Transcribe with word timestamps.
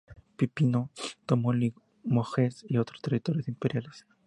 Pipino 0.35 0.89
tomó 1.27 1.53
Limoges 1.53 2.65
y 2.67 2.77
otros 2.77 3.03
territorios 3.03 3.47
imperiales. 3.47 4.07